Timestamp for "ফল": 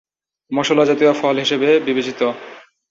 1.13-1.35